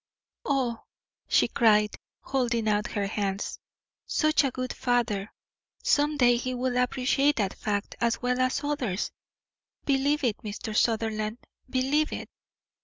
"Oh," 0.45 0.83
she 1.27 1.47
cried, 1.47 1.91
holding 2.23 2.67
out 2.67 2.87
her 2.87 3.05
hands, 3.05 3.59
"such 4.07 4.43
a 4.43 4.49
good 4.49 4.73
father! 4.73 5.31
Some 5.83 6.17
day 6.17 6.37
he 6.37 6.55
will 6.55 6.75
appreciate 6.79 7.35
that 7.35 7.53
fact 7.53 7.95
as 8.01 8.19
well 8.19 8.39
as 8.39 8.63
others. 8.63 9.11
Believe 9.85 10.23
it, 10.23 10.37
Mr. 10.37 10.75
Sutherland, 10.75 11.37
believe 11.69 12.11
it." 12.11 12.31